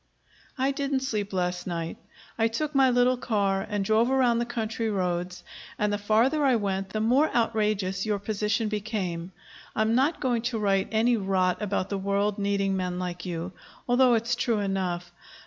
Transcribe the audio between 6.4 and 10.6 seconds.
I went the more outrageous your position became. I'm not going to